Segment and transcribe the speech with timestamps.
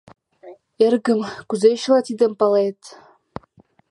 [0.85, 1.19] —Эргым,
[1.49, 2.79] кузе чыла тидым палет?